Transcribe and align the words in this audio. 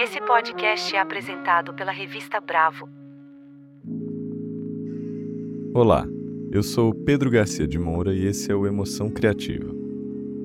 Esse 0.00 0.20
podcast 0.20 0.94
é 0.94 1.00
apresentado 1.00 1.74
pela 1.74 1.90
revista 1.90 2.40
Bravo. 2.40 2.88
Olá, 5.74 6.06
eu 6.52 6.62
sou 6.62 6.94
Pedro 6.94 7.28
Garcia 7.28 7.66
de 7.66 7.80
Moura 7.80 8.14
e 8.14 8.24
esse 8.24 8.52
é 8.52 8.54
o 8.54 8.64
Emoção 8.64 9.10
Criativa, 9.10 9.68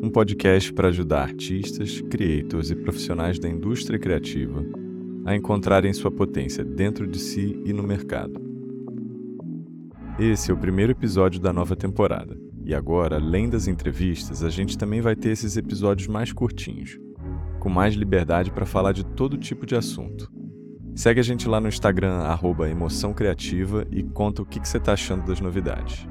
um 0.02 0.10
podcast 0.10 0.74
para 0.74 0.88
ajudar 0.88 1.22
artistas, 1.22 2.02
creators 2.02 2.72
e 2.72 2.76
profissionais 2.76 3.38
da 3.38 3.48
indústria 3.48 4.00
criativa 4.00 4.66
a 5.24 5.36
encontrarem 5.36 5.94
sua 5.94 6.10
potência 6.10 6.66
dentro 6.66 7.06
de 7.06 7.20
si 7.20 7.62
e 7.64 7.72
no 7.72 7.84
mercado. 7.84 8.42
Esse 10.18 10.50
é 10.50 10.54
o 10.54 10.58
primeiro 10.58 10.94
episódio 10.94 11.40
da 11.40 11.54
nova 11.54 11.76
temporada, 11.76 12.36
e 12.66 12.74
agora, 12.74 13.18
além 13.18 13.52
das 13.52 13.68
entrevistas, 13.68 14.44
a 14.44 14.50
gente 14.50 14.80
também 14.80 15.00
vai 15.00 15.16
ter 15.16 15.30
esses 15.30 15.56
episódios 15.58 16.08
mais 16.08 16.34
curtinhos 16.34 17.03
com 17.64 17.70
mais 17.70 17.94
liberdade 17.94 18.52
para 18.52 18.66
falar 18.66 18.92
de 18.92 19.06
todo 19.06 19.38
tipo 19.38 19.66
de 19.66 19.74
assunto. 19.74 20.30
Segue 20.94 21.22
a 21.22 21.24
gente 21.24 21.48
lá 21.48 21.62
no 21.62 21.70
Instagram, 21.70 22.16
arroba 22.16 22.70
Emoção 22.70 23.14
Criativa, 23.14 23.88
e 23.90 24.04
conta 24.04 24.42
o 24.42 24.46
que, 24.46 24.60
que 24.60 24.68
você 24.68 24.80
está 24.80 24.92
achando 24.92 25.26
das 25.26 25.40
novidades. 25.40 26.06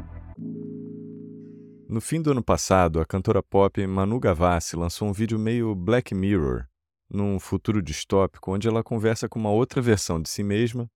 No 1.86 2.00
fim 2.00 2.22
do 2.22 2.30
ano 2.30 2.42
passado, 2.42 3.00
a 3.00 3.04
cantora 3.04 3.42
pop 3.42 3.86
Manu 3.86 4.18
Gavassi 4.18 4.76
lançou 4.76 5.06
um 5.06 5.12
vídeo 5.12 5.38
meio 5.38 5.74
Black 5.74 6.14
Mirror, 6.14 6.64
num 7.10 7.38
futuro 7.38 7.82
distópico 7.82 8.50
onde 8.50 8.66
ela 8.66 8.82
conversa 8.82 9.28
com 9.28 9.38
uma 9.38 9.50
outra 9.50 9.82
versão 9.82 10.22
de 10.22 10.30
si 10.30 10.42
mesma, 10.42 10.88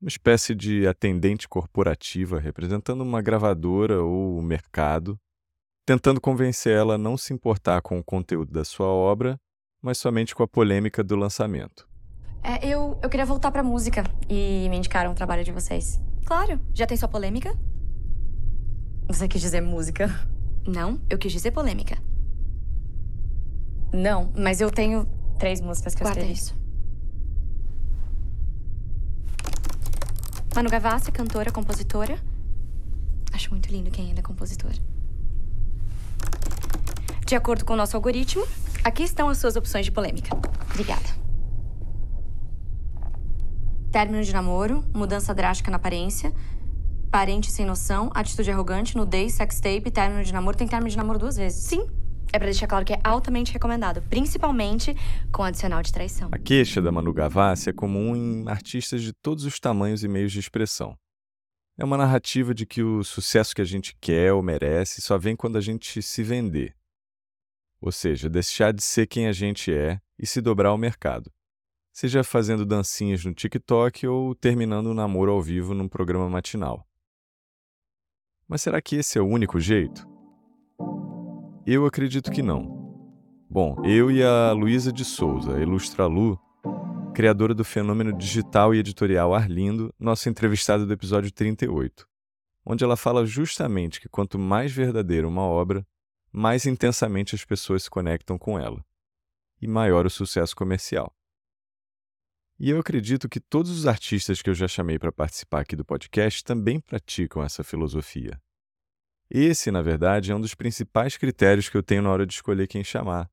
uma 0.00 0.08
espécie 0.08 0.54
de 0.54 0.86
atendente 0.86 1.46
corporativa 1.46 2.40
representando 2.40 3.02
uma 3.02 3.20
gravadora 3.20 4.02
ou 4.02 4.38
o 4.38 4.42
mercado, 4.42 5.20
tentando 5.84 6.18
convencer 6.18 6.74
ela 6.74 6.94
a 6.94 6.98
não 6.98 7.18
se 7.18 7.34
importar 7.34 7.82
com 7.82 7.98
o 7.98 8.04
conteúdo 8.04 8.50
da 8.50 8.64
sua 8.64 8.86
obra 8.86 9.38
mas 9.82 9.98
somente 9.98 10.34
com 10.34 10.42
a 10.42 10.48
polêmica 10.48 11.02
do 11.02 11.16
lançamento. 11.16 11.88
É, 12.42 12.66
eu, 12.66 12.98
eu 13.02 13.10
queria 13.10 13.26
voltar 13.26 13.50
pra 13.50 13.62
música 13.62 14.04
e 14.28 14.66
me 14.70 14.76
indicaram 14.76 15.10
o 15.12 15.14
trabalho 15.14 15.44
de 15.44 15.52
vocês. 15.52 16.00
Claro. 16.24 16.60
Já 16.72 16.86
tem 16.86 16.96
sua 16.96 17.08
polêmica? 17.08 17.54
Você 19.08 19.28
quis 19.28 19.40
dizer 19.40 19.60
música? 19.60 20.08
Não, 20.66 21.00
eu 21.10 21.18
quis 21.18 21.32
dizer 21.32 21.50
polêmica. 21.50 21.98
Não, 23.92 24.32
mas 24.36 24.60
eu 24.60 24.70
tenho 24.70 25.06
três 25.38 25.60
músicas 25.60 25.94
que 25.94 26.02
Guarda 26.02 26.20
eu 26.20 26.30
escrevi. 26.30 26.40
isso. 26.40 26.62
Manu 30.54 30.70
Gavassi, 30.70 31.10
cantora, 31.10 31.50
compositora. 31.50 32.18
Acho 33.32 33.50
muito 33.50 33.70
lindo 33.70 33.90
quem 33.90 34.08
ainda 34.08 34.20
é 34.20 34.22
compositor. 34.22 34.72
De 37.26 37.34
acordo 37.34 37.64
com 37.64 37.72
o 37.72 37.76
nosso 37.76 37.96
algoritmo, 37.96 38.46
aqui 38.84 39.02
estão 39.02 39.28
as 39.28 39.38
suas 39.38 39.56
opções 39.56 39.84
de 39.84 39.92
polêmica. 39.92 40.30
Obrigada. 40.70 41.22
Término 43.90 44.22
de 44.22 44.32
namoro, 44.32 44.84
mudança 44.94 45.34
drástica 45.34 45.70
na 45.70 45.76
aparência, 45.76 46.32
parente 47.10 47.50
sem 47.50 47.66
noção, 47.66 48.10
atitude 48.14 48.50
arrogante, 48.50 48.96
nudez, 48.96 49.34
sextape, 49.34 49.90
término 49.90 50.24
de 50.24 50.32
namoro. 50.32 50.56
Tem 50.56 50.66
término 50.66 50.90
de 50.90 50.96
namoro 50.96 51.18
duas 51.18 51.36
vezes. 51.36 51.62
Sim, 51.62 51.86
é 52.32 52.38
pra 52.38 52.46
deixar 52.46 52.66
claro 52.66 52.86
que 52.86 52.94
é 52.94 53.00
altamente 53.04 53.52
recomendado, 53.52 54.00
principalmente 54.08 54.96
com 55.30 55.42
adicional 55.42 55.82
de 55.82 55.92
traição. 55.92 56.30
A 56.32 56.38
queixa 56.38 56.80
da 56.80 56.90
Manu 56.90 57.12
Gavassi 57.12 57.68
é 57.68 57.72
comum 57.72 58.16
em 58.16 58.48
artistas 58.48 59.02
de 59.02 59.12
todos 59.12 59.44
os 59.44 59.60
tamanhos 59.60 60.02
e 60.02 60.08
meios 60.08 60.32
de 60.32 60.40
expressão. 60.40 60.96
É 61.78 61.84
uma 61.84 61.98
narrativa 61.98 62.54
de 62.54 62.64
que 62.64 62.82
o 62.82 63.04
sucesso 63.04 63.54
que 63.54 63.60
a 63.60 63.66
gente 63.66 63.94
quer 64.00 64.32
ou 64.32 64.42
merece 64.42 65.02
só 65.02 65.18
vem 65.18 65.36
quando 65.36 65.58
a 65.58 65.60
gente 65.60 66.00
se 66.00 66.22
vender. 66.22 66.74
Ou 67.82 67.90
seja, 67.90 68.30
deixar 68.30 68.72
de 68.72 68.80
ser 68.80 69.08
quem 69.08 69.26
a 69.26 69.32
gente 69.32 69.74
é 69.74 70.00
e 70.16 70.24
se 70.24 70.40
dobrar 70.40 70.68
ao 70.68 70.78
mercado. 70.78 71.32
Seja 71.92 72.22
fazendo 72.22 72.64
dancinhas 72.64 73.24
no 73.24 73.34
TikTok 73.34 74.06
ou 74.06 74.36
terminando 74.36 74.86
um 74.86 74.94
namoro 74.94 75.32
ao 75.32 75.42
vivo 75.42 75.74
num 75.74 75.88
programa 75.88 76.30
matinal. 76.30 76.86
Mas 78.46 78.62
será 78.62 78.80
que 78.80 78.94
esse 78.94 79.18
é 79.18 79.20
o 79.20 79.26
único 79.26 79.58
jeito? 79.58 80.06
Eu 81.66 81.84
acredito 81.84 82.30
que 82.30 82.40
não. 82.40 82.80
Bom, 83.50 83.76
eu 83.84 84.12
e 84.12 84.22
a 84.22 84.52
Luísa 84.52 84.92
de 84.92 85.04
Souza, 85.04 85.60
Ilustra 85.60 86.06
Lu, 86.06 86.38
criadora 87.12 87.52
do 87.52 87.64
fenômeno 87.64 88.12
digital 88.12 88.72
e 88.72 88.78
editorial 88.78 89.34
Arlindo, 89.34 89.92
nossa 89.98 90.30
entrevistada 90.30 90.86
do 90.86 90.92
episódio 90.92 91.32
38, 91.32 92.06
onde 92.64 92.84
ela 92.84 92.96
fala 92.96 93.26
justamente 93.26 94.00
que 94.00 94.08
quanto 94.08 94.38
mais 94.38 94.70
verdadeira 94.70 95.26
uma 95.26 95.42
obra, 95.42 95.84
mais 96.32 96.64
intensamente 96.64 97.34
as 97.34 97.44
pessoas 97.44 97.84
se 97.84 97.90
conectam 97.90 98.38
com 98.38 98.58
ela, 98.58 98.82
e 99.60 99.68
maior 99.68 100.06
o 100.06 100.10
sucesso 100.10 100.56
comercial. 100.56 101.14
E 102.58 102.70
eu 102.70 102.78
acredito 102.78 103.28
que 103.28 103.40
todos 103.40 103.70
os 103.70 103.86
artistas 103.86 104.40
que 104.40 104.48
eu 104.48 104.54
já 104.54 104.68
chamei 104.68 104.98
para 104.98 105.12
participar 105.12 105.60
aqui 105.60 105.76
do 105.76 105.84
podcast 105.84 106.42
também 106.44 106.80
praticam 106.80 107.42
essa 107.42 107.62
filosofia. 107.62 108.40
Esse, 109.28 109.70
na 109.70 109.82
verdade, 109.82 110.30
é 110.30 110.34
um 110.34 110.40
dos 110.40 110.54
principais 110.54 111.16
critérios 111.16 111.68
que 111.68 111.76
eu 111.76 111.82
tenho 111.82 112.02
na 112.02 112.10
hora 112.10 112.26
de 112.26 112.34
escolher 112.34 112.66
quem 112.66 112.84
chamar: 112.84 113.30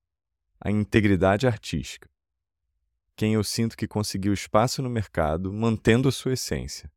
a 0.59 0.71
integridade 0.71 1.45
artística. 1.45 2.09
Quem 3.15 3.33
eu 3.33 3.43
sinto 3.43 3.77
que 3.77 3.87
conseguiu 3.87 4.33
espaço 4.33 4.81
no 4.81 4.89
mercado 4.89 5.51
mantendo 5.51 6.07
a 6.07 6.11
sua 6.11 6.33
essência. 6.33 6.91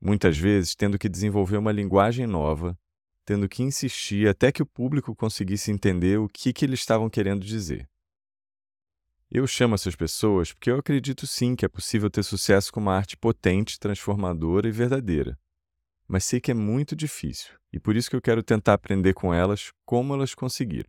Muitas 0.00 0.38
vezes 0.38 0.74
tendo 0.74 0.98
que 0.98 1.08
desenvolver 1.08 1.58
uma 1.58 1.70
linguagem 1.70 2.26
nova, 2.26 2.78
tendo 3.28 3.46
que 3.46 3.62
insistir 3.62 4.26
até 4.26 4.50
que 4.50 4.62
o 4.62 4.66
público 4.66 5.14
conseguisse 5.14 5.70
entender 5.70 6.18
o 6.18 6.30
que, 6.30 6.50
que 6.50 6.64
eles 6.64 6.80
estavam 6.80 7.10
querendo 7.10 7.44
dizer. 7.44 7.86
Eu 9.30 9.46
chamo 9.46 9.74
essas 9.74 9.94
pessoas 9.94 10.54
porque 10.54 10.70
eu 10.70 10.78
acredito 10.78 11.26
sim 11.26 11.54
que 11.54 11.62
é 11.62 11.68
possível 11.68 12.08
ter 12.08 12.22
sucesso 12.22 12.72
com 12.72 12.80
uma 12.80 12.96
arte 12.96 13.18
potente, 13.18 13.78
transformadora 13.78 14.66
e 14.66 14.72
verdadeira. 14.72 15.38
Mas 16.06 16.24
sei 16.24 16.40
que 16.40 16.50
é 16.50 16.54
muito 16.54 16.96
difícil, 16.96 17.52
e 17.70 17.78
por 17.78 17.96
isso 17.96 18.08
que 18.08 18.16
eu 18.16 18.22
quero 18.22 18.42
tentar 18.42 18.72
aprender 18.72 19.12
com 19.12 19.34
elas 19.34 19.74
como 19.84 20.14
elas 20.14 20.34
conseguiram. 20.34 20.88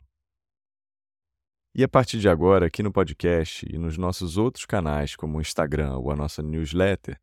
E 1.75 1.83
a 1.83 1.89
partir 1.89 2.19
de 2.19 2.29
agora, 2.29 2.67
aqui 2.67 2.81
no 2.81 2.93
podcast 2.93 3.67
e 3.69 3.77
nos 3.77 3.97
nossos 3.97 4.37
outros 4.37 4.65
canais, 4.65 5.13
como 5.13 5.39
o 5.39 5.41
Instagram 5.41 5.97
ou 5.97 6.09
a 6.09 6.15
nossa 6.15 6.41
newsletter, 6.41 7.19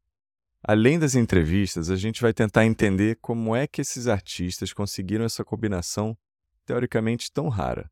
além 0.69 0.99
das 0.99 1.15
entrevistas, 1.15 1.91
a 1.91 1.97
gente 1.97 2.21
vai 2.21 2.35
tentar 2.35 2.67
entender 2.67 3.19
como 3.21 3.55
é 3.55 3.69
que 3.69 3.81
esses 3.81 4.09
artistas 4.09 4.73
conseguiram 4.73 5.25
essa 5.25 5.45
combinação 5.45 6.19
teoricamente 6.65 7.31
tão 7.31 7.49
rara. 7.49 7.89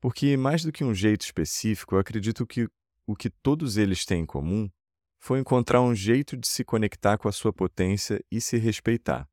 Porque, 0.00 0.38
mais 0.38 0.62
do 0.62 0.72
que 0.72 0.82
um 0.82 0.94
jeito 0.94 1.22
específico, 1.22 1.94
eu 1.94 1.98
acredito 1.98 2.46
que 2.46 2.66
o 3.06 3.14
que 3.14 3.28
todos 3.28 3.76
eles 3.76 4.06
têm 4.06 4.22
em 4.22 4.26
comum 4.26 4.70
foi 5.18 5.38
encontrar 5.38 5.82
um 5.82 5.94
jeito 5.94 6.34
de 6.34 6.48
se 6.48 6.64
conectar 6.64 7.18
com 7.18 7.28
a 7.28 7.32
sua 7.32 7.52
potência 7.52 8.24
e 8.30 8.40
se 8.40 8.56
respeitar. 8.56 9.28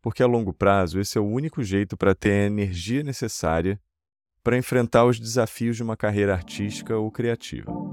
Porque 0.00 0.22
a 0.22 0.26
longo 0.26 0.54
prazo, 0.54 0.98
esse 0.98 1.18
é 1.18 1.20
o 1.20 1.26
único 1.26 1.62
jeito 1.62 1.94
para 1.94 2.14
ter 2.14 2.30
a 2.30 2.46
energia 2.46 3.02
necessária 3.02 3.78
para 4.42 4.56
enfrentar 4.56 5.04
os 5.04 5.20
desafios 5.20 5.76
de 5.76 5.82
uma 5.82 5.96
carreira 5.96 6.32
artística 6.32 6.96
ou 6.96 7.10
criativa. 7.10 7.87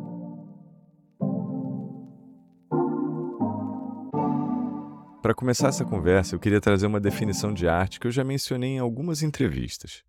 Para 5.26 5.34
começar 5.34 5.70
essa 5.70 5.84
conversa, 5.84 6.36
eu 6.36 6.40
queria 6.40 6.62
trazer 6.62 6.86
uma 6.86 7.00
definição 7.00 7.52
de 7.52 7.68
arte 7.68 8.00
que 8.00 8.06
eu 8.06 8.12
já 8.12 8.24
mencionei 8.24 8.74
em 8.74 8.78
algumas 8.78 9.24
entrevistas. 9.24 10.04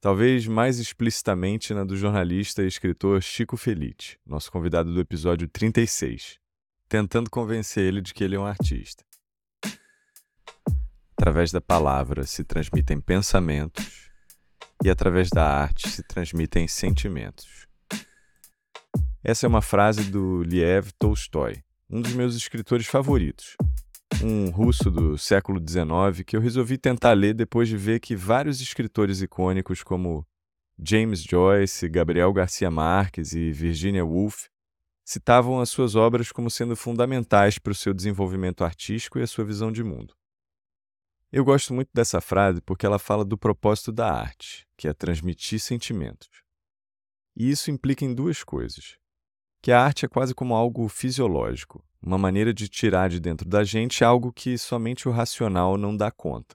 Talvez 0.00 0.46
mais 0.46 0.78
explicitamente 0.78 1.74
na 1.74 1.84
do 1.84 1.94
jornalista 1.94 2.62
e 2.62 2.66
escritor 2.66 3.22
Chico 3.22 3.54
Felice, 3.58 4.16
nosso 4.24 4.50
convidado 4.50 4.94
do 4.94 4.98
episódio 4.98 5.46
36, 5.46 6.38
tentando 6.88 7.28
convencer 7.28 7.84
ele 7.84 8.00
de 8.00 8.14
que 8.14 8.24
ele 8.24 8.34
é 8.34 8.38
um 8.38 8.46
artista. 8.46 9.04
Através 11.18 11.52
da 11.52 11.60
palavra 11.60 12.24
se 12.24 12.42
transmitem 12.42 12.98
pensamentos 12.98 14.10
e 14.82 14.88
através 14.88 15.28
da 15.28 15.46
arte 15.46 15.86
se 15.86 16.02
transmitem 16.02 16.66
sentimentos. 16.66 17.66
Essa 19.22 19.44
é 19.44 19.48
uma 19.48 19.60
frase 19.60 20.04
do 20.04 20.42
Liev 20.44 20.92
Tolstói, 20.98 21.62
um 21.90 22.00
dos 22.00 22.14
meus 22.14 22.34
escritores 22.34 22.86
favoritos, 22.86 23.54
um 24.22 24.50
russo 24.50 24.90
do 24.90 25.18
século 25.18 25.60
XIX 25.60 26.24
que 26.24 26.36
eu 26.36 26.40
resolvi 26.40 26.78
tentar 26.78 27.12
ler 27.12 27.34
depois 27.34 27.68
de 27.68 27.76
ver 27.76 28.00
que 28.00 28.16
vários 28.16 28.60
escritores 28.60 29.20
icônicos 29.20 29.82
como 29.82 30.26
James 30.78 31.22
Joyce, 31.22 31.88
Gabriel 31.88 32.32
Garcia 32.32 32.70
Marques 32.70 33.32
e 33.32 33.50
Virginia 33.50 34.04
Woolf 34.04 34.46
citavam 35.04 35.60
as 35.60 35.70
suas 35.70 35.94
obras 35.94 36.32
como 36.32 36.50
sendo 36.50 36.76
fundamentais 36.76 37.58
para 37.58 37.70
o 37.70 37.74
seu 37.74 37.94
desenvolvimento 37.94 38.64
artístico 38.64 39.18
e 39.18 39.22
a 39.22 39.26
sua 39.26 39.44
visão 39.44 39.70
de 39.70 39.84
mundo. 39.84 40.14
Eu 41.30 41.44
gosto 41.44 41.74
muito 41.74 41.90
dessa 41.92 42.20
frase 42.20 42.60
porque 42.60 42.86
ela 42.86 42.98
fala 42.98 43.24
do 43.24 43.36
propósito 43.36 43.92
da 43.92 44.12
arte, 44.12 44.66
que 44.76 44.88
é 44.88 44.92
transmitir 44.92 45.60
sentimentos. 45.60 46.28
E 47.36 47.50
isso 47.50 47.70
implica 47.70 48.04
em 48.04 48.14
duas 48.14 48.42
coisas: 48.42 48.96
que 49.62 49.72
a 49.72 49.80
arte 49.80 50.04
é 50.04 50.08
quase 50.08 50.34
como 50.34 50.54
algo 50.54 50.88
fisiológico, 50.88 51.84
uma 52.00 52.18
maneira 52.18 52.54
de 52.54 52.68
tirar 52.68 53.08
de 53.08 53.18
dentro 53.18 53.48
da 53.48 53.64
gente 53.64 54.04
algo 54.04 54.32
que 54.32 54.56
somente 54.56 55.08
o 55.08 55.12
racional 55.12 55.76
não 55.76 55.96
dá 55.96 56.10
conta. 56.10 56.54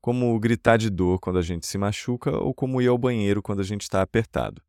Como 0.00 0.38
gritar 0.38 0.76
de 0.76 0.90
dor 0.90 1.18
quando 1.18 1.38
a 1.38 1.42
gente 1.42 1.66
se 1.66 1.78
machuca 1.78 2.30
ou 2.30 2.54
como 2.54 2.80
ir 2.80 2.88
ao 2.88 2.98
banheiro 2.98 3.42
quando 3.42 3.60
a 3.60 3.64
gente 3.64 3.82
está 3.82 4.02
apertado. 4.02 4.62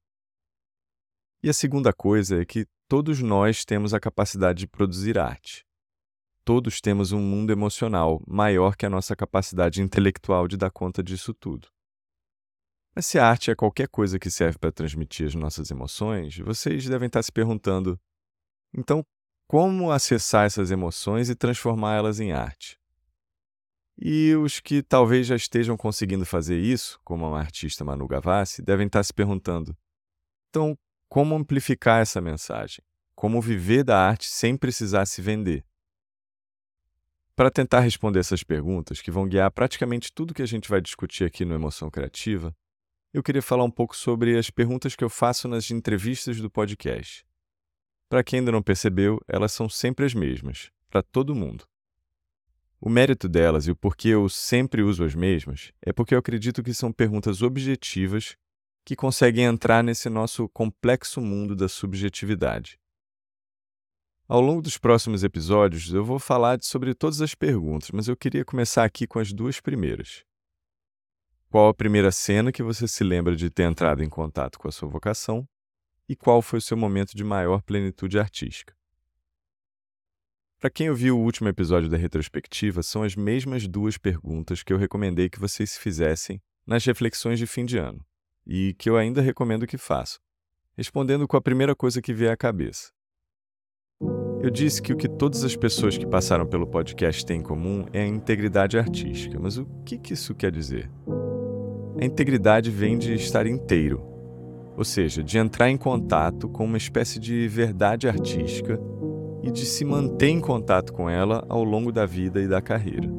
E 1.44 1.50
a 1.50 1.53
segunda 1.53 1.94
coisa 1.94 2.42
é 2.42 2.45
que 2.45 2.65
todos 2.88 3.21
nós 3.21 3.65
temos 3.65 3.94
a 3.94 4.00
capacidade 4.00 4.59
de 4.59 4.68
produzir 4.68 5.18
arte. 5.18 5.65
Todos 6.44 6.80
temos 6.80 7.12
um 7.12 7.19
mundo 7.19 7.51
emocional 7.51 8.21
maior 8.27 8.75
que 8.75 8.86
a 8.86 8.89
nossa 8.89 9.15
capacidade 9.15 9.81
intelectual 9.81 10.47
de 10.47 10.57
dar 10.57 10.71
conta 10.71 11.01
disso 11.01 11.33
tudo. 11.33 11.68
Mas 12.95 13.06
se 13.07 13.19
a 13.19 13.27
arte 13.27 13.51
é 13.51 13.56
qualquer 13.56 13.89
coisa 13.89 14.18
que 14.18 14.31
serve 14.31 14.57
para 14.57 14.71
transmitir 14.71 15.27
as 15.27 15.36
nossas 15.36 15.69
emoções, 15.69 16.38
vocês 16.38 16.86
devem 16.86 17.07
estar 17.07 17.21
se 17.21 17.31
perguntando: 17.31 18.00
então, 18.74 19.06
como 19.47 19.92
acessar 19.92 20.45
essas 20.45 20.71
emoções 20.71 21.30
e 21.30 21.36
transformá-las 21.36 22.21
em 22.21 22.31
arte? 22.31 22.80
E 23.97 24.33
os 24.36 24.59
que 24.59 24.81
talvez 24.81 25.27
já 25.27 25.36
estejam 25.36 25.75
conseguindo 25.75 26.25
fazer 26.25 26.57
isso, 26.57 27.00
como 27.03 27.25
a 27.33 27.39
artista 27.39 27.83
Manu 27.83 28.07
Gavassi, 28.07 28.62
devem 28.62 28.88
estar 28.88 29.03
se 29.03 29.13
perguntando: 29.13 29.75
então, 30.50 30.77
como 31.09 31.36
amplificar 31.36 32.01
essa 32.01 32.21
mensagem? 32.21 32.83
Como 33.13 33.42
viver 33.42 33.83
da 33.83 34.00
arte 34.00 34.27
sem 34.27 34.56
precisar 34.56 35.06
se 35.06 35.21
vender? 35.21 35.65
Para 37.36 37.51
tentar 37.51 37.81
responder 37.81 38.19
essas 38.19 38.44
perguntas, 38.44 39.01
que 39.01 39.12
vão 39.12 39.27
guiar 39.27 39.51
praticamente 39.51 40.12
tudo 40.13 40.33
que 40.33 40.42
a 40.42 40.45
gente 40.45 40.69
vai 40.69 40.80
discutir 40.80 41.25
aqui 41.25 41.44
no 41.44 41.53
Emoção 41.53 41.89
Criativa, 41.89 42.56
eu 43.15 43.23
queria 43.23 43.41
falar 43.41 43.63
um 43.63 43.71
pouco 43.71 43.95
sobre 43.95 44.38
as 44.38 44.50
perguntas 44.50 44.94
que 44.94 45.01
eu 45.01 45.09
faço 45.09 45.47
nas 45.47 45.71
entrevistas 45.71 46.41
do 46.41 46.50
podcast. 46.50 47.25
Para 48.09 48.21
quem 48.21 48.39
ainda 48.39 48.51
não 48.51 48.62
percebeu, 48.62 49.21
elas 49.25 49.53
são 49.53 49.69
sempre 49.69 50.06
as 50.06 50.13
mesmas, 50.13 50.69
para 50.89 51.01
todo 51.01 51.33
mundo. 51.33 51.65
O 52.77 52.89
mérito 52.89 53.29
delas 53.29 53.67
e 53.67 53.71
o 53.71 53.75
porquê 53.75 54.09
eu 54.09 54.27
sempre 54.27 54.83
uso 54.83 55.06
as 55.06 55.15
mesmas 55.15 55.71
é 55.81 55.94
porque 55.94 56.13
eu 56.13 56.19
acredito 56.19 56.62
que 56.62 56.73
são 56.73 56.91
perguntas 56.91 57.41
objetivas 57.41 58.35
que 58.83 58.97
conseguem 58.97 59.45
entrar 59.45 59.81
nesse 59.81 60.09
nosso 60.09 60.50
complexo 60.50 61.21
mundo 61.21 61.56
da 61.56 61.69
subjetividade. 61.69 62.77
Ao 64.27 64.41
longo 64.41 64.61
dos 64.61 64.77
próximos 64.77 65.23
episódios, 65.23 65.94
eu 65.94 66.03
vou 66.03 66.19
falar 66.19 66.59
sobre 66.61 66.94
todas 66.94 67.21
as 67.21 67.33
perguntas, 67.33 67.91
mas 67.91 68.09
eu 68.09 68.18
queria 68.18 68.44
começar 68.44 68.83
aqui 68.83 69.07
com 69.07 69.19
as 69.19 69.31
duas 69.31 69.61
primeiras. 69.61 70.25
Qual 71.56 71.69
a 71.69 71.74
primeira 71.74 72.12
cena 72.12 72.52
que 72.52 72.62
você 72.62 72.86
se 72.86 73.02
lembra 73.02 73.34
de 73.34 73.50
ter 73.50 73.63
entrado 73.63 74.04
em 74.04 74.10
contato 74.10 74.60
com 74.60 74.68
a 74.68 74.72
sua 74.74 74.90
vocação? 74.90 75.48
E 76.06 76.13
qual 76.13 76.42
foi 76.42 76.60
o 76.60 76.62
seu 76.62 76.75
momento 76.75 77.16
de 77.16 77.24
maior 77.24 77.62
plenitude 77.62 78.19
artística? 78.19 78.75
Para 80.60 80.69
quem 80.69 80.90
ouviu 80.90 81.18
o 81.18 81.24
último 81.24 81.48
episódio 81.48 81.90
da 81.90 81.96
retrospectiva, 81.96 82.84
são 82.84 83.04
as 83.04 83.16
mesmas 83.16 83.69
duas 83.69 83.98
perguntas 83.98 84.63
que 84.63 84.74
eu 84.74 84.78
recomendei 84.78 85.30
que 85.30 85.40
vocês 85.40 85.72
se 85.72 85.80
fizessem 85.80 86.42
nas 86.68 86.84
reflexões 86.84 87.40
de 87.40 87.48
fim 87.48 87.63
de 87.63 87.78
ano, 87.78 88.06
e 88.46 88.74
que 88.74 88.90
eu 88.90 88.98
ainda 88.98 89.22
recomendo 89.22 89.66
que 89.66 89.78
façam, 89.78 90.19
respondendo 90.75 91.25
com 91.25 91.38
a 91.38 91.42
primeira 91.42 91.74
coisa 91.74 92.02
que 92.02 92.13
vier 92.13 92.34
à 92.34 92.36
cabeça. 92.36 92.92
Eu 94.42 94.52
disse 94.52 94.81
que 94.81 94.92
o 94.92 94.98
que 94.98 95.07
todas 95.07 95.46
as 95.46 95.56
pessoas 95.56 95.98
que 95.98 96.06
passaram 96.06 96.46
pelo 96.46 96.68
podcast 96.68 97.25
têm 97.25 97.40
em 97.40 97.44
comum 97.44 97.86
é 97.94 98.02
a 98.02 98.07
integridade 98.07 98.78
artística, 98.78 99.40
mas 99.40 99.57
o 99.57 99.66
que, 99.86 99.98
que 99.98 100.12
isso 100.12 100.36
quer 100.36 100.52
dizer? 100.52 100.92
A 102.00 102.03
integridade 102.03 102.69
vem 102.69 102.97
de 102.97 103.13
estar 103.13 103.47
inteiro, 103.47 104.03
ou 104.75 104.83
seja, 104.83 105.24
de 105.24 105.38
entrar 105.38 105.69
em 105.69 105.77
contato 105.77 106.50
com 106.50 106.65
uma 106.65 106.77
espécie 106.77 107.19
de 107.19 107.47
verdade 107.47 108.07
artística 108.07 108.77
e 109.42 109.50
de 109.50 109.65
se 109.65 109.86
manter 109.86 110.27
em 110.27 110.42
contato 110.42 110.92
com 110.92 111.09
ela 111.09 111.45
ao 111.47 111.63
longo 111.63 111.94
da 111.94 112.06
vida 112.06 112.42
e 112.42 112.47
da 112.47 112.62
carreira. 112.62 113.09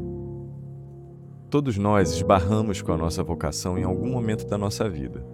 Todos 1.48 1.78
nós 1.78 2.12
esbarramos 2.12 2.82
com 2.82 2.92
a 2.92 2.98
nossa 2.98 3.22
vocação 3.22 3.78
em 3.78 3.84
algum 3.84 4.10
momento 4.10 4.46
da 4.46 4.58
nossa 4.58 4.90
vida, 4.90 5.24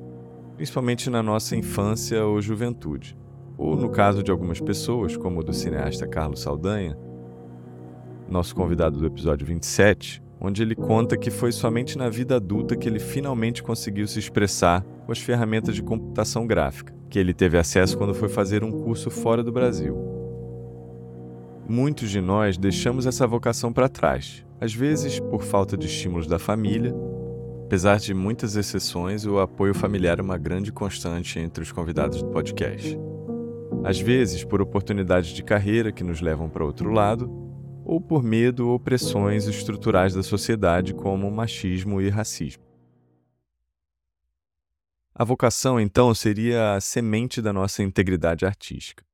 principalmente 0.55 1.11
na 1.11 1.23
nossa 1.23 1.57
infância 1.57 2.25
ou 2.25 2.41
juventude, 2.41 3.17
ou 3.59 3.75
no 3.75 3.89
caso 3.89 4.23
de 4.23 4.31
algumas 4.31 4.61
pessoas, 4.61 5.17
como 5.17 5.41
o 5.41 5.43
do 5.43 5.53
cineasta 5.53 6.07
Carlos 6.07 6.41
Saldanha, 6.41 6.97
nosso 8.29 8.55
convidado 8.55 8.99
do 8.99 9.07
episódio 9.07 9.45
27, 9.45 10.23
onde 10.45 10.61
ele 10.61 10.75
conta 10.75 11.17
que 11.17 11.31
foi 11.31 11.53
somente 11.53 11.97
na 11.97 12.09
vida 12.09 12.35
adulta 12.35 12.75
que 12.75 12.89
ele 12.89 12.99
finalmente 12.99 13.63
conseguiu 13.63 14.09
se 14.09 14.19
expressar 14.19 14.85
com 15.07 15.13
as 15.13 15.21
ferramentas 15.21 15.77
de 15.77 15.83
computação 15.85 16.49
gráfica, 16.49 16.93
que 17.09 17.17
ele 17.17 17.33
teve 17.33 17.57
acesso 17.57 17.97
quando 17.97 18.13
foi 18.13 18.29
fazer 18.29 18.65
um 18.65 18.73
curso 18.73 19.09
fora 19.09 19.45
do 19.45 19.53
Brasil. 19.53 19.97
Muitos 21.69 22.11
de 22.11 22.21
nós 22.21 22.59
deixamos 22.59 23.07
essa 23.07 23.25
vocação 23.25 23.73
para 23.73 23.89
trás, 23.89 24.45
às 24.61 24.75
vezes 24.75 25.21
por 25.21 25.45
falta 25.45 25.77
de 25.77 25.87
estímulos 25.87 26.27
da 26.27 26.41
família. 26.41 26.93
Apesar 27.67 27.99
de 27.99 28.13
muitas 28.13 28.57
exceções, 28.57 29.25
o 29.25 29.39
apoio 29.39 29.73
familiar 29.73 30.19
é 30.19 30.23
uma 30.23 30.37
grande 30.37 30.73
constante 30.73 31.39
entre 31.39 31.63
os 31.63 31.71
convidados 31.71 32.21
do 32.21 32.29
podcast. 32.29 32.99
Às 33.85 34.01
vezes, 34.01 34.45
por 34.45 34.61
oportunidades 34.61 35.31
de 35.31 35.43
carreira 35.43 35.93
que 35.93 36.05
nos 36.05 36.21
levam 36.21 36.49
para 36.49 36.65
outro 36.65 36.91
lado, 36.91 37.31
ou 37.93 38.01
por 38.01 38.23
medo 38.23 38.71
ou 38.71 38.81
pressões 38.81 39.47
estruturais 39.47 40.15
da 40.15 40.23
sociedade, 40.23 40.95
como 40.95 41.31
machismo 41.31 42.01
e 42.01 42.09
racismo. 42.09 42.65
A 45.15 45.25
vocação, 45.25 45.79
então, 45.79 46.15
seria 46.15 46.75
a 46.75 46.81
semente 46.81 47.43
da 47.43 47.53
nossa 47.53 47.83
integridade 47.83 48.47
artística. 48.47 49.05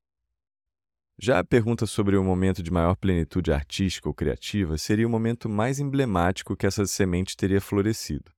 Já 1.19 1.41
a 1.41 1.45
pergunta 1.45 1.87
sobre 1.87 2.17
o 2.17 2.23
momento 2.23 2.63
de 2.63 2.71
maior 2.71 2.95
plenitude 2.95 3.53
artística 3.53 4.09
ou 4.09 4.15
criativa 4.15 4.79
seria 4.79 5.09
o 5.09 5.11
momento 5.11 5.49
mais 5.49 5.81
emblemático 5.81 6.57
que 6.57 6.65
essa 6.65 6.87
semente 6.87 7.37
teria 7.37 7.61
florescido. 7.61 8.31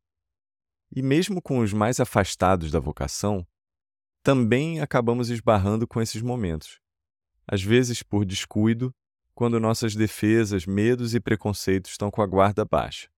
E 0.90 1.02
mesmo 1.02 1.42
com 1.42 1.58
os 1.58 1.75
mais 1.75 2.00
afastados 2.00 2.70
da 2.70 2.81
vocação, 2.81 3.46
também 4.22 4.81
acabamos 4.81 5.28
esbarrando 5.28 5.87
com 5.87 6.00
esses 6.00 6.22
momentos, 6.22 6.81
às 7.46 7.62
vezes 7.62 8.02
por 8.02 8.25
descuido 8.25 8.90
quando 9.40 9.58
nossas 9.58 9.96
defesas, 9.96 10.66
medos 10.66 11.14
e 11.14 11.19
preconceitos 11.19 11.92
estão 11.92 12.10
com 12.10 12.20
a 12.20 12.26
guarda 12.26 12.62
baixa. 12.62 13.08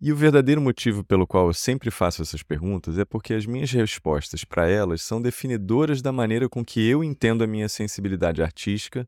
E 0.00 0.12
o 0.12 0.16
verdadeiro 0.16 0.60
motivo 0.60 1.02
pelo 1.02 1.26
qual 1.26 1.48
eu 1.48 1.52
sempre 1.52 1.90
faço 1.90 2.22
essas 2.22 2.44
perguntas 2.44 2.96
é 2.96 3.04
porque 3.04 3.34
as 3.34 3.44
minhas 3.44 3.72
respostas 3.72 4.44
para 4.44 4.68
elas 4.68 5.02
são 5.02 5.20
definidoras 5.20 6.00
da 6.00 6.12
maneira 6.12 6.48
com 6.48 6.64
que 6.64 6.88
eu 6.88 7.02
entendo 7.02 7.42
a 7.42 7.46
minha 7.48 7.68
sensibilidade 7.68 8.40
artística 8.40 9.04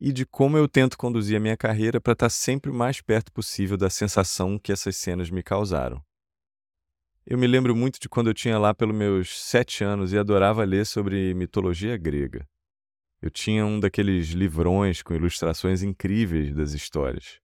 e 0.00 0.12
de 0.12 0.24
como 0.24 0.56
eu 0.56 0.68
tento 0.68 0.96
conduzir 0.96 1.36
a 1.36 1.40
minha 1.40 1.56
carreira 1.56 2.00
para 2.00 2.12
estar 2.12 2.30
sempre 2.30 2.70
o 2.70 2.74
mais 2.74 3.00
perto 3.00 3.32
possível 3.32 3.76
da 3.76 3.90
sensação 3.90 4.56
que 4.56 4.70
essas 4.70 4.96
cenas 4.96 5.30
me 5.30 5.42
causaram. 5.42 6.00
Eu 7.26 7.36
me 7.36 7.48
lembro 7.48 7.74
muito 7.74 7.98
de 7.98 8.08
quando 8.08 8.28
eu 8.28 8.34
tinha 8.34 8.56
lá 8.56 8.72
pelos 8.72 8.94
meus 8.94 9.36
sete 9.36 9.82
anos 9.82 10.12
e 10.12 10.16
adorava 10.16 10.62
ler 10.62 10.86
sobre 10.86 11.34
mitologia 11.34 11.96
grega. 11.96 12.46
Eu 13.20 13.30
tinha 13.30 13.64
um 13.64 13.80
daqueles 13.80 14.28
livrões 14.28 15.02
com 15.02 15.14
ilustrações 15.14 15.82
incríveis 15.82 16.54
das 16.54 16.72
histórias. 16.72 17.40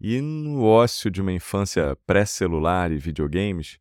E 0.00 0.20
no 0.20 0.62
ócio 0.62 1.10
de 1.10 1.20
uma 1.20 1.32
infância 1.32 1.96
pré-celular 2.06 2.92
e 2.92 2.98
videogames, 2.98 3.78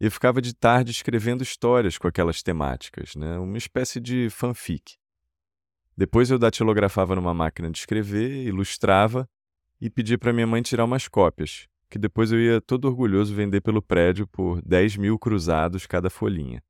eu 0.00 0.10
ficava 0.10 0.40
de 0.40 0.54
tarde 0.54 0.92
escrevendo 0.92 1.42
histórias 1.42 1.98
com 1.98 2.06
aquelas 2.06 2.42
temáticas, 2.42 3.16
né? 3.16 3.38
uma 3.38 3.58
espécie 3.58 3.98
de 3.98 4.28
fanfic. 4.30 4.96
Depois 5.96 6.30
eu 6.30 6.38
datilografava 6.38 7.16
numa 7.16 7.34
máquina 7.34 7.68
de 7.70 7.78
escrever, 7.78 8.46
ilustrava 8.46 9.28
e 9.80 9.90
pedia 9.90 10.16
para 10.16 10.32
minha 10.32 10.46
mãe 10.46 10.62
tirar 10.62 10.84
umas 10.84 11.08
cópias, 11.08 11.66
que 11.90 11.98
depois 11.98 12.30
eu 12.30 12.40
ia 12.40 12.60
todo 12.60 12.84
orgulhoso 12.84 13.34
vender 13.34 13.60
pelo 13.60 13.82
prédio 13.82 14.26
por 14.28 14.62
10 14.62 14.96
mil 14.96 15.18
cruzados 15.18 15.86
cada 15.86 16.08
folhinha. 16.08 16.62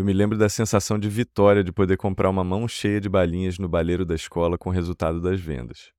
Eu 0.00 0.04
me 0.06 0.14
lembro 0.14 0.38
da 0.38 0.48
sensação 0.48 0.98
de 0.98 1.10
vitória 1.10 1.62
de 1.62 1.70
poder 1.70 1.98
comprar 1.98 2.30
uma 2.30 2.42
mão 2.42 2.66
cheia 2.66 2.98
de 2.98 3.06
balinhas 3.06 3.58
no 3.58 3.68
baleiro 3.68 4.02
da 4.02 4.14
escola 4.14 4.56
com 4.56 4.70
o 4.70 4.72
resultado 4.72 5.20
das 5.20 5.38
vendas. 5.38 5.92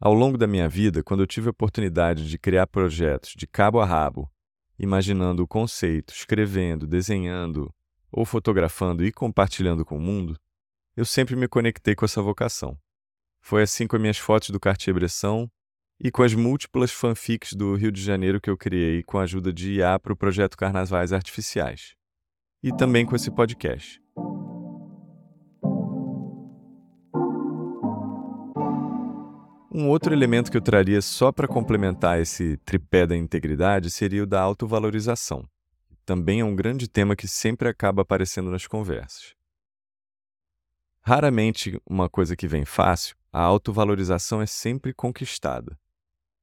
Ao 0.00 0.12
longo 0.12 0.36
da 0.36 0.48
minha 0.48 0.68
vida, 0.68 1.04
quando 1.04 1.20
eu 1.22 1.26
tive 1.28 1.46
a 1.46 1.50
oportunidade 1.52 2.28
de 2.28 2.36
criar 2.36 2.66
projetos 2.66 3.32
de 3.36 3.46
cabo 3.46 3.78
a 3.78 3.86
rabo, 3.86 4.28
imaginando 4.76 5.44
o 5.44 5.46
conceito, 5.46 6.12
escrevendo, 6.12 6.84
desenhando 6.84 7.72
ou 8.10 8.24
fotografando 8.24 9.04
e 9.04 9.12
compartilhando 9.12 9.84
com 9.84 9.98
o 9.98 10.00
mundo, 10.00 10.36
eu 10.96 11.04
sempre 11.04 11.36
me 11.36 11.46
conectei 11.46 11.94
com 11.94 12.04
essa 12.04 12.20
vocação. 12.20 12.76
Foi 13.40 13.62
assim 13.62 13.86
com 13.86 13.94
as 13.94 14.02
minhas 14.02 14.18
fotos 14.18 14.50
do 14.50 14.58
Cartier-Bresson 14.58 15.48
e 16.00 16.10
com 16.10 16.22
as 16.22 16.32
múltiplas 16.32 16.92
fanfics 16.92 17.52
do 17.52 17.74
Rio 17.74 17.90
de 17.90 18.00
Janeiro 18.00 18.40
que 18.40 18.48
eu 18.48 18.56
criei 18.56 19.02
com 19.02 19.18
a 19.18 19.22
ajuda 19.22 19.52
de 19.52 19.74
IA 19.74 19.98
para 19.98 20.12
o 20.12 20.16
projeto 20.16 20.56
Carnavais 20.56 21.12
Artificiais. 21.12 21.94
E 22.62 22.72
também 22.72 23.04
com 23.04 23.16
esse 23.16 23.30
podcast. 23.30 24.00
Um 29.70 29.88
outro 29.88 30.12
elemento 30.12 30.50
que 30.50 30.56
eu 30.56 30.62
traria 30.62 31.00
só 31.00 31.30
para 31.30 31.46
complementar 31.46 32.20
esse 32.20 32.56
tripé 32.58 33.06
da 33.06 33.16
integridade 33.16 33.90
seria 33.90 34.24
o 34.24 34.26
da 34.26 34.40
autovalorização. 34.40 35.44
Também 36.04 36.40
é 36.40 36.44
um 36.44 36.56
grande 36.56 36.88
tema 36.88 37.14
que 37.14 37.28
sempre 37.28 37.68
acaba 37.68 38.02
aparecendo 38.02 38.50
nas 38.50 38.66
conversas. 38.66 39.34
Raramente 41.00 41.80
uma 41.88 42.08
coisa 42.08 42.34
que 42.34 42.48
vem 42.48 42.64
fácil, 42.64 43.16
a 43.32 43.40
autovalorização 43.40 44.42
é 44.42 44.46
sempre 44.46 44.92
conquistada. 44.92 45.78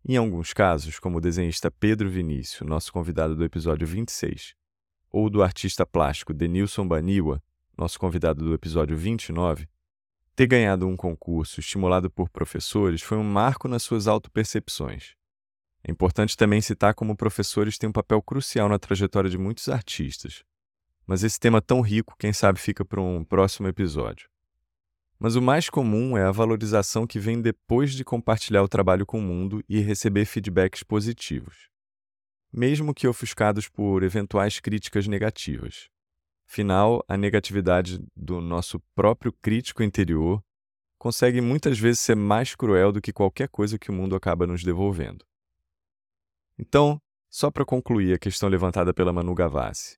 Em 0.07 0.17
alguns 0.17 0.53
casos, 0.53 0.99
como 0.99 1.17
o 1.17 1.21
desenhista 1.21 1.71
Pedro 1.71 2.07
Vinícius, 2.07 2.69
nosso 2.69 2.93
convidado 2.93 3.35
do 3.35 3.43
episódio 3.43 3.87
26, 3.87 4.53
ou 5.09 5.31
do 5.31 5.41
artista 5.41 5.83
plástico 5.83 6.31
Denilson 6.31 6.87
Baniwa, 6.87 7.41
nosso 7.75 7.99
convidado 7.99 8.45
do 8.45 8.53
episódio 8.53 8.95
29, 8.95 9.67
ter 10.35 10.45
ganhado 10.45 10.87
um 10.87 10.95
concurso 10.95 11.59
estimulado 11.59 12.07
por 12.11 12.29
professores 12.29 13.01
foi 13.01 13.17
um 13.17 13.23
marco 13.23 13.67
nas 13.67 13.81
suas 13.81 14.05
autopercepções. 14.05 15.15
É 15.83 15.91
importante 15.91 16.37
também 16.37 16.61
citar 16.61 16.93
como 16.93 17.17
professores 17.17 17.79
têm 17.79 17.89
um 17.89 17.93
papel 17.93 18.21
crucial 18.21 18.69
na 18.69 18.77
trajetória 18.77 19.29
de 19.29 19.39
muitos 19.39 19.69
artistas. 19.69 20.43
Mas 21.07 21.23
esse 21.23 21.39
tema 21.39 21.63
tão 21.63 21.81
rico, 21.81 22.15
quem 22.19 22.31
sabe 22.31 22.59
fica 22.59 22.85
para 22.85 23.01
um 23.01 23.23
próximo 23.23 23.67
episódio. 23.67 24.29
Mas 25.17 25.35
o 25.35 25.41
mais 25.41 25.69
comum 25.69 26.17
é 26.17 26.23
a 26.23 26.31
valorização 26.31 27.07
que 27.07 27.19
vem 27.19 27.41
depois 27.41 27.93
de 27.93 28.03
compartilhar 28.03 28.63
o 28.63 28.67
trabalho 28.67 29.05
com 29.05 29.19
o 29.19 29.21
mundo 29.21 29.63
e 29.67 29.79
receber 29.79 30.25
feedbacks 30.25 30.83
positivos, 30.83 31.69
mesmo 32.51 32.93
que 32.93 33.07
ofuscados 33.07 33.69
por 33.69 34.03
eventuais 34.03 34.59
críticas 34.59 35.07
negativas. 35.07 35.87
Afinal, 36.47 37.03
a 37.07 37.17
negatividade 37.17 37.99
do 38.15 38.39
nosso 38.39 38.79
próprio 38.93 39.33
crítico 39.41 39.81
interior 39.81 40.43
consegue 40.97 41.41
muitas 41.41 41.79
vezes 41.79 41.99
ser 42.01 42.15
mais 42.15 42.55
cruel 42.55 42.91
do 42.91 43.01
que 43.01 43.13
qualquer 43.13 43.47
coisa 43.49 43.79
que 43.79 43.89
o 43.89 43.93
mundo 43.93 44.15
acaba 44.15 44.45
nos 44.45 44.63
devolvendo. 44.63 45.25
Então, 46.57 47.01
só 47.29 47.51
para 47.51 47.65
concluir 47.65 48.13
a 48.13 48.19
questão 48.19 48.47
levantada 48.47 48.93
pela 48.93 49.11
Manu 49.11 49.33
Gavassi, 49.33 49.97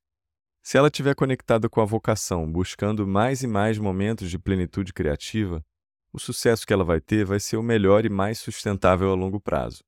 se 0.67 0.77
ela 0.77 0.89
estiver 0.89 1.15
conectada 1.15 1.69
com 1.69 1.79
a 1.79 1.85
vocação, 1.85 2.51
buscando 2.51 3.07
mais 3.07 3.41
e 3.41 3.47
mais 3.47 3.79
momentos 3.79 4.29
de 4.29 4.37
plenitude 4.37 4.91
criativa, 4.91 5.63
o 6.11 6.19
sucesso 6.19 6.67
que 6.67 6.73
ela 6.73 6.83
vai 6.83 6.99
ter 6.99 7.23
vai 7.23 7.39
ser 7.39 7.55
o 7.55 7.63
melhor 7.63 8.05
e 8.05 8.09
mais 8.09 8.37
sustentável 8.37 9.09
a 9.09 9.15
longo 9.15 9.39
prazo. 9.39 9.81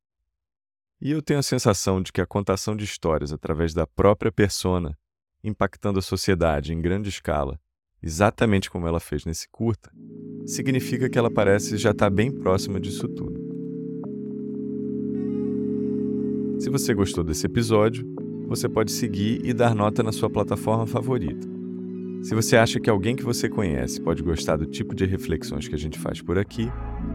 E 1.01 1.11
eu 1.11 1.21
tenho 1.21 1.41
a 1.41 1.43
sensação 1.43 2.01
de 2.01 2.13
que 2.13 2.21
a 2.21 2.25
contação 2.25 2.77
de 2.77 2.85
histórias 2.85 3.33
através 3.33 3.73
da 3.73 3.85
própria 3.85 4.31
persona, 4.31 4.97
impactando 5.43 5.99
a 5.99 6.01
sociedade 6.01 6.71
em 6.71 6.79
grande 6.79 7.09
escala, 7.09 7.59
exatamente 8.01 8.69
como 8.69 8.87
ela 8.87 9.01
fez 9.01 9.25
nesse 9.25 9.49
curta, 9.49 9.91
significa 10.47 11.09
que 11.09 11.19
ela 11.19 11.29
parece 11.29 11.75
já 11.75 11.91
estar 11.91 12.05
tá 12.05 12.09
bem 12.09 12.31
próxima 12.31 12.79
disso 12.79 13.05
tudo. 13.09 13.37
Se 16.57 16.69
você 16.69 16.93
gostou 16.93 17.21
desse 17.21 17.45
episódio, 17.45 18.18
você 18.49 18.67
pode 18.67 18.91
seguir 18.91 19.41
e 19.43 19.53
dar 19.53 19.75
nota 19.75 20.01
na 20.01 20.11
sua 20.11 20.27
plataforma 20.27 20.87
favorita. 20.87 21.47
Se 22.23 22.33
você 22.33 22.57
acha 22.57 22.79
que 22.79 22.89
alguém 22.89 23.15
que 23.15 23.23
você 23.23 23.47
conhece 23.47 24.01
pode 24.01 24.23
gostar 24.23 24.57
do 24.57 24.65
tipo 24.65 24.95
de 24.95 25.05
reflexões 25.05 25.67
que 25.67 25.75
a 25.75 25.77
gente 25.77 25.99
faz 25.99 26.19
por 26.19 26.35
aqui, 26.35 26.67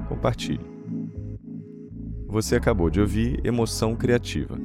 compartilhe. 0.09 0.64
Você 2.29 2.55
acabou 2.55 2.88
de 2.88 3.00
ouvir 3.00 3.41
Emoção 3.45 3.97
Criativa. 3.97 4.57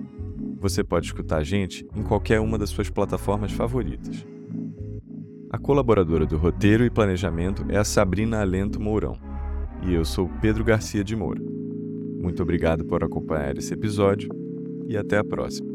Você 0.60 0.84
pode 0.84 1.08
escutar 1.08 1.38
a 1.38 1.44
gente 1.44 1.88
em 1.96 2.04
qualquer 2.04 2.40
uma 2.40 2.58
das 2.58 2.70
suas 2.70 2.90
plataformas 2.90 3.52
favoritas. 3.52 4.24
A 5.50 5.58
colaboradora 5.58 6.28
do 6.28 6.38
roteiro 6.38 6.86
e 6.86 6.90
planejamento 6.92 7.66
é 7.70 7.78
a 7.78 7.84
Sabrina 7.84 8.42
Alento 8.42 8.80
Mourão. 8.80 9.18
E 9.84 9.92
eu 9.92 10.06
sou 10.06 10.30
Pedro 10.40 10.64
Garcia 10.64 11.04
de 11.04 11.16
Moura. 11.16 11.42
Muito 12.22 12.44
obrigado 12.44 12.86
por 12.86 13.04
acompanhar 13.04 13.58
esse 13.58 13.74
episódio 13.74 14.30
e 14.88 14.96
até 14.96 15.18
a 15.18 15.24
próxima. 15.24 15.69